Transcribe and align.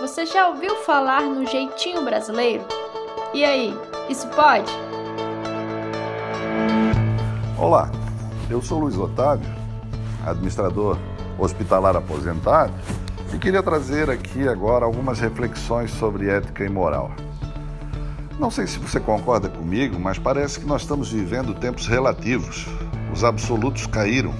Você 0.00 0.24
já 0.24 0.46
ouviu 0.46 0.76
falar 0.84 1.22
no 1.22 1.44
jeitinho 1.44 2.04
brasileiro? 2.04 2.64
E 3.34 3.44
aí, 3.44 3.76
isso 4.08 4.28
pode? 4.28 4.70
Olá, 7.58 7.90
eu 8.48 8.62
sou 8.62 8.78
Luiz 8.78 8.96
Otávio, 8.96 9.52
administrador 10.24 10.96
hospitalar 11.36 11.96
aposentado, 11.96 12.72
e 13.34 13.38
queria 13.38 13.60
trazer 13.60 14.08
aqui 14.08 14.46
agora 14.46 14.84
algumas 14.84 15.18
reflexões 15.18 15.90
sobre 15.90 16.30
ética 16.30 16.64
e 16.64 16.68
moral. 16.68 17.10
Não 18.38 18.52
sei 18.52 18.68
se 18.68 18.78
você 18.78 19.00
concorda 19.00 19.48
comigo, 19.48 19.98
mas 19.98 20.16
parece 20.16 20.60
que 20.60 20.66
nós 20.66 20.82
estamos 20.82 21.10
vivendo 21.10 21.54
tempos 21.54 21.88
relativos. 21.88 22.66
Os 23.12 23.24
absolutos 23.24 23.84
caíram 23.88 24.32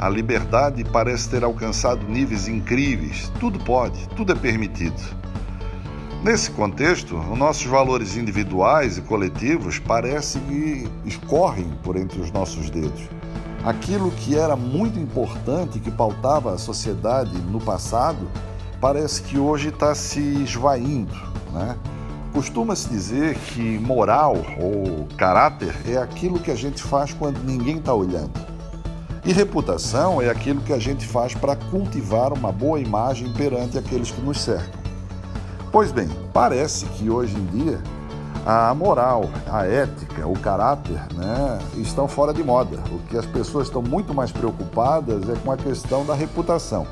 a 0.00 0.08
liberdade 0.08 0.82
parece 0.82 1.28
ter 1.28 1.44
alcançado 1.44 2.08
níveis 2.08 2.48
incríveis. 2.48 3.30
Tudo 3.38 3.58
pode, 3.58 4.08
tudo 4.16 4.32
é 4.32 4.34
permitido. 4.34 4.98
Nesse 6.24 6.50
contexto, 6.50 7.18
os 7.18 7.38
nossos 7.38 7.66
valores 7.66 8.16
individuais 8.16 8.96
e 8.96 9.02
coletivos 9.02 9.78
parecem 9.78 10.40
que 10.42 10.88
escorrem 11.04 11.70
por 11.82 11.96
entre 11.96 12.18
os 12.18 12.32
nossos 12.32 12.70
dedos. 12.70 13.02
Aquilo 13.62 14.10
que 14.12 14.38
era 14.38 14.56
muito 14.56 14.98
importante, 14.98 15.78
que 15.78 15.90
pautava 15.90 16.54
a 16.54 16.58
sociedade 16.58 17.36
no 17.36 17.60
passado, 17.60 18.26
parece 18.80 19.20
que 19.20 19.38
hoje 19.38 19.68
está 19.68 19.94
se 19.94 20.20
esvaindo. 20.42 21.14
Né? 21.52 21.76
Costuma-se 22.32 22.88
dizer 22.88 23.36
que 23.36 23.78
moral 23.78 24.36
ou 24.58 25.06
caráter 25.18 25.74
é 25.86 25.98
aquilo 25.98 26.40
que 26.40 26.50
a 26.50 26.56
gente 26.56 26.82
faz 26.82 27.12
quando 27.12 27.44
ninguém 27.44 27.76
está 27.76 27.92
olhando. 27.92 28.49
E 29.24 29.32
reputação 29.32 30.20
é 30.20 30.30
aquilo 30.30 30.62
que 30.62 30.72
a 30.72 30.78
gente 30.78 31.06
faz 31.06 31.34
para 31.34 31.54
cultivar 31.54 32.32
uma 32.32 32.50
boa 32.50 32.80
imagem 32.80 33.32
perante 33.34 33.76
aqueles 33.76 34.10
que 34.10 34.20
nos 34.20 34.40
cercam. 34.40 34.80
Pois 35.70 35.92
bem, 35.92 36.08
parece 36.32 36.86
que 36.86 37.10
hoje 37.10 37.36
em 37.36 37.46
dia 37.46 37.80
a 38.44 38.74
moral, 38.74 39.28
a 39.46 39.66
ética, 39.66 40.26
o 40.26 40.38
caráter 40.38 40.98
né, 41.14 41.58
estão 41.76 42.08
fora 42.08 42.32
de 42.32 42.42
moda. 42.42 42.78
O 42.90 42.98
que 43.08 43.16
as 43.16 43.26
pessoas 43.26 43.66
estão 43.66 43.82
muito 43.82 44.14
mais 44.14 44.32
preocupadas 44.32 45.28
é 45.28 45.34
com 45.44 45.52
a 45.52 45.56
questão 45.56 46.06
da 46.06 46.14
reputação. 46.14 46.86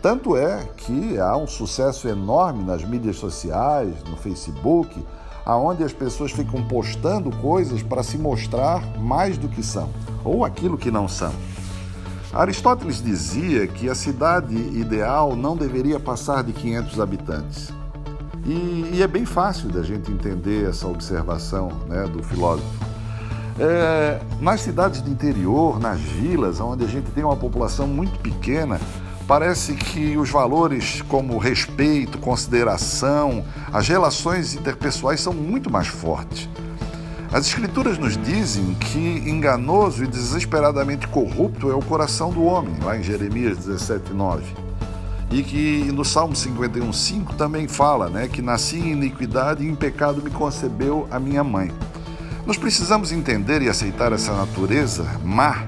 Tanto 0.00 0.36
é 0.36 0.62
que 0.76 1.18
há 1.18 1.36
um 1.36 1.48
sucesso 1.48 2.06
enorme 2.06 2.62
nas 2.62 2.84
mídias 2.84 3.16
sociais, 3.16 3.92
no 4.08 4.16
Facebook, 4.16 5.04
aonde 5.46 5.84
as 5.84 5.92
pessoas 5.92 6.32
ficam 6.32 6.60
postando 6.64 7.30
coisas 7.36 7.80
para 7.80 8.02
se 8.02 8.18
mostrar 8.18 8.82
mais 8.98 9.38
do 9.38 9.48
que 9.48 9.62
são, 9.62 9.88
ou 10.24 10.44
aquilo 10.44 10.76
que 10.76 10.90
não 10.90 11.06
são. 11.06 11.32
Aristóteles 12.34 13.00
dizia 13.00 13.66
que 13.68 13.88
a 13.88 13.94
cidade 13.94 14.54
ideal 14.54 15.36
não 15.36 15.56
deveria 15.56 16.00
passar 16.00 16.42
de 16.42 16.52
500 16.52 17.00
habitantes. 17.00 17.72
E, 18.44 18.90
e 18.94 19.02
é 19.02 19.06
bem 19.06 19.24
fácil 19.24 19.68
da 19.68 19.82
gente 19.82 20.10
entender 20.10 20.68
essa 20.68 20.86
observação 20.86 21.68
né, 21.88 22.06
do 22.08 22.22
filósofo. 22.22 22.68
É, 23.58 24.20
nas 24.40 24.60
cidades 24.60 25.00
do 25.00 25.10
interior, 25.10 25.80
nas 25.80 25.98
vilas, 25.98 26.60
onde 26.60 26.84
a 26.84 26.88
gente 26.88 27.10
tem 27.12 27.24
uma 27.24 27.36
população 27.36 27.86
muito 27.86 28.18
pequena, 28.18 28.78
parece 29.26 29.74
que 29.74 30.16
os 30.16 30.30
valores 30.30 31.02
como 31.08 31.38
respeito, 31.38 32.18
consideração, 32.18 33.44
as 33.72 33.88
relações 33.88 34.54
interpessoais 34.54 35.20
são 35.20 35.32
muito 35.32 35.70
mais 35.70 35.88
fortes. 35.88 36.48
As 37.32 37.46
Escrituras 37.46 37.98
nos 37.98 38.16
dizem 38.16 38.74
que 38.74 38.98
enganoso 39.28 40.04
e 40.04 40.06
desesperadamente 40.06 41.08
corrupto 41.08 41.70
é 41.70 41.74
o 41.74 41.82
coração 41.82 42.30
do 42.30 42.44
homem, 42.44 42.74
lá 42.82 42.96
em 42.96 43.02
Jeremias 43.02 43.58
17, 43.58 44.12
9. 44.12 44.44
E 45.32 45.42
que 45.42 45.90
no 45.92 46.04
Salmo 46.04 46.36
51, 46.36 46.92
5 46.92 47.34
também 47.34 47.66
fala 47.66 48.08
né, 48.08 48.28
que 48.28 48.40
nasci 48.40 48.78
em 48.78 48.92
iniquidade 48.92 49.64
e 49.64 49.68
em 49.68 49.74
pecado 49.74 50.22
me 50.22 50.30
concebeu 50.30 51.08
a 51.10 51.18
minha 51.18 51.42
mãe. 51.42 51.72
Nós 52.46 52.56
precisamos 52.56 53.10
entender 53.10 53.60
e 53.60 53.68
aceitar 53.68 54.12
essa 54.12 54.32
natureza 54.32 55.04
má 55.24 55.64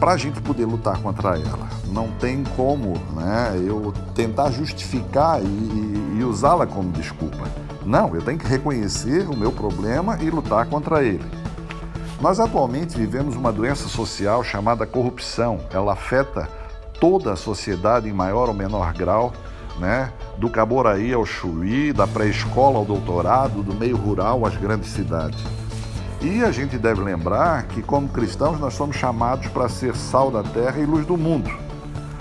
para 0.00 0.12
a 0.12 0.16
gente 0.16 0.40
poder 0.40 0.64
lutar 0.64 0.98
contra 1.02 1.38
ela. 1.38 1.68
Não 1.88 2.10
tem 2.12 2.42
como 2.56 2.94
né, 3.14 3.62
eu 3.62 3.92
tentar 4.14 4.50
justificar 4.50 5.42
e, 5.42 5.44
e, 5.44 6.16
e 6.18 6.24
usá-la 6.24 6.66
como 6.66 6.90
desculpa. 6.90 7.44
Não, 7.84 8.14
eu 8.14 8.22
tenho 8.22 8.38
que 8.38 8.46
reconhecer 8.46 9.28
o 9.28 9.36
meu 9.36 9.52
problema 9.52 10.18
e 10.22 10.30
lutar 10.30 10.66
contra 10.66 11.04
ele. 11.04 11.24
Nós 12.18 12.40
atualmente 12.40 12.96
vivemos 12.96 13.36
uma 13.36 13.52
doença 13.52 13.88
social 13.88 14.42
chamada 14.42 14.86
corrupção. 14.86 15.60
Ela 15.70 15.92
afeta 15.92 16.48
toda 16.98 17.32
a 17.32 17.36
sociedade 17.36 18.08
em 18.08 18.12
maior 18.12 18.48
ou 18.48 18.54
menor 18.54 18.94
grau, 18.94 19.32
né? 19.78 20.12
do 20.38 20.48
Caboraí 20.48 21.12
ao 21.12 21.26
Chuí, 21.26 21.92
da 21.92 22.06
pré-escola 22.06 22.78
ao 22.78 22.84
doutorado, 22.84 23.62
do 23.62 23.74
meio 23.74 23.96
rural 23.96 24.46
às 24.46 24.56
grandes 24.56 24.90
cidades. 24.90 25.38
E 26.20 26.44
a 26.44 26.52
gente 26.52 26.76
deve 26.76 27.00
lembrar 27.00 27.62
que, 27.64 27.82
como 27.82 28.06
cristãos, 28.08 28.60
nós 28.60 28.74
somos 28.74 28.96
chamados 28.96 29.46
para 29.48 29.70
ser 29.70 29.96
sal 29.96 30.30
da 30.30 30.42
terra 30.42 30.78
e 30.78 30.84
luz 30.84 31.06
do 31.06 31.16
mundo. 31.16 31.50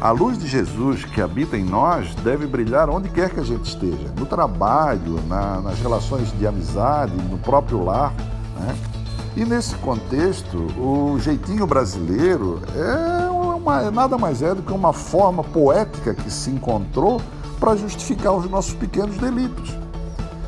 A 0.00 0.10
luz 0.10 0.38
de 0.38 0.48
Jesus 0.48 1.04
que 1.04 1.20
habita 1.20 1.56
em 1.58 1.64
nós 1.64 2.14
deve 2.16 2.46
brilhar 2.46 2.88
onde 2.88 3.10
quer 3.10 3.30
que 3.30 3.38
a 3.38 3.44
gente 3.44 3.66
esteja, 3.66 4.10
no 4.18 4.24
trabalho, 4.24 5.20
na, 5.28 5.60
nas 5.60 5.78
relações 5.78 6.32
de 6.36 6.46
amizade, 6.46 7.12
no 7.14 7.36
próprio 7.38 7.84
lar. 7.84 8.14
Né? 8.58 8.74
E 9.36 9.44
nesse 9.44 9.74
contexto, 9.76 10.56
o 10.80 11.18
jeitinho 11.20 11.66
brasileiro 11.66 12.60
é, 12.74 13.30
uma, 13.30 13.82
é 13.82 13.90
nada 13.90 14.16
mais 14.16 14.42
é 14.42 14.54
do 14.54 14.62
que 14.62 14.72
uma 14.72 14.92
forma 14.92 15.44
poética 15.44 16.14
que 16.14 16.30
se 16.30 16.50
encontrou 16.50 17.20
para 17.60 17.76
justificar 17.76 18.32
os 18.32 18.50
nossos 18.50 18.74
pequenos 18.74 19.16
delitos. 19.18 19.81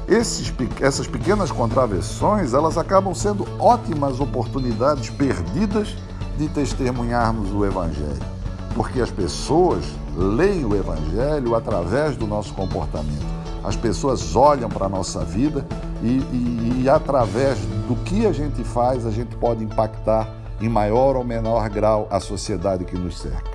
Esses, 0.07 0.53
essas 0.81 1.07
pequenas 1.07 1.51
contravenções, 1.51 2.53
elas 2.53 2.77
acabam 2.77 3.15
sendo 3.15 3.47
ótimas 3.59 4.21
oportunidades 4.21 5.11
perdidas 5.11 5.97
de 6.37 6.49
testemunharmos 6.49 7.53
o 7.53 7.65
Evangelho 7.65 8.35
porque 8.75 9.01
as 9.01 9.11
pessoas 9.11 9.85
leem 10.17 10.65
o 10.65 10.75
Evangelho 10.75 11.55
através 11.55 12.17
do 12.17 12.27
nosso 12.27 12.53
comportamento. 12.55 13.25
As 13.63 13.77
pessoas 13.77 14.37
olham 14.37 14.69
para 14.69 14.87
a 14.87 14.89
nossa 14.89 15.25
vida 15.25 15.67
e, 16.03 16.19
e, 16.33 16.83
e, 16.83 16.89
através 16.89 17.59
do 17.89 17.97
que 18.05 18.27
a 18.27 18.33
gente 18.33 18.63
faz, 18.63 19.07
a 19.07 19.11
gente 19.11 19.35
pode 19.37 19.65
impactar 19.65 20.29
em 20.61 20.69
maior 20.69 21.17
ou 21.17 21.25
menor 21.25 21.69
grau 21.71 22.07
a 22.11 22.21
sociedade 22.21 22.85
que 22.85 22.97
nos 22.97 23.19
cerca. 23.19 23.51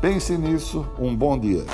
Pense 0.00 0.36
nisso, 0.36 0.84
um 0.98 1.14
bom 1.14 1.38
dia. 1.38 1.64